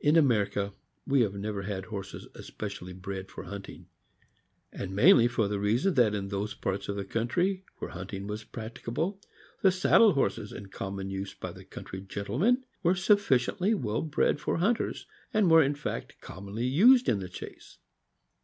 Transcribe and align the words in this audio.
In 0.00 0.16
America 0.16 0.72
we 1.06 1.20
have 1.20 1.34
never 1.36 1.62
had 1.62 1.84
horses 1.84 2.26
especially 2.34 2.92
bred 2.92 3.30
for 3.30 3.44
hunting, 3.44 3.86
and 4.72 4.90
mainly 4.92 5.28
for 5.28 5.46
the 5.46 5.60
reason 5.60 5.94
that 5.94 6.16
in 6.16 6.30
those 6.30 6.52
parts 6.52 6.88
of 6.88 6.96
the 6.96 7.04
country 7.04 7.64
where 7.78 7.92
hunting 7.92 8.26
was 8.26 8.42
practicable 8.42 9.20
the 9.62 9.70
saddle 9.70 10.14
horses 10.14 10.50
in 10.50 10.66
common 10.66 11.10
use 11.10 11.32
by 11.32 11.52
the 11.52 11.62
country 11.64 12.00
gentleman 12.00 12.64
were 12.82 12.96
suf 12.96 13.20
ficiently 13.20 13.72
well 13.72 14.02
bred 14.02 14.40
for 14.40 14.56
hunters, 14.56 15.06
and 15.32 15.48
were 15.48 15.62
in 15.62 15.76
fact 15.76 16.20
commonly 16.20 16.66
used 16.66 17.08
in 17.08 17.20
the 17.20 17.28
chase. 17.28 17.78